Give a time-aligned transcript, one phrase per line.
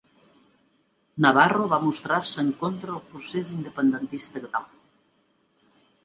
[1.25, 4.63] Navarro va mostrar-se en contra el procés independentista català.